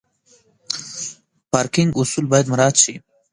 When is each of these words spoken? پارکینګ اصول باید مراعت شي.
پارکینګ 1.51 1.91
اصول 2.01 2.25
باید 2.31 2.49
مراعت 2.51 2.75
شي. 2.83 2.95